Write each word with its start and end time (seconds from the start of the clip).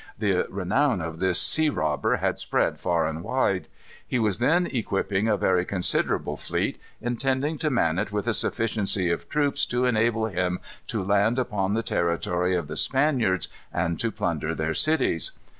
The 0.17 0.47
renown 0.49 0.99
of 0.99 1.19
this 1.19 1.39
sea 1.39 1.69
robber 1.69 2.15
had 2.15 2.39
spread 2.39 2.79
far 2.79 3.05
and 3.05 3.21
wide. 3.21 3.67
He 4.07 4.17
was 4.17 4.39
then 4.39 4.65
equipping 4.65 5.27
a 5.27 5.37
very 5.37 5.63
considerable 5.63 6.37
fleet, 6.37 6.81
intending 7.01 7.59
to 7.59 7.69
man 7.69 7.99
it 7.99 8.11
with 8.11 8.25
a 8.27 8.33
sufficiency 8.33 9.11
of 9.11 9.29
troops 9.29 9.63
to 9.67 9.85
enable 9.85 10.25
him 10.25 10.59
to 10.87 11.03
land 11.03 11.37
upon 11.37 11.75
the 11.75 11.83
territory 11.83 12.55
of 12.55 12.67
the 12.67 12.77
Spaniards 12.77 13.47
and 13.71 13.99
to 13.99 14.09
plunder 14.09 14.55
their 14.55 14.73
cities. 14.73 15.33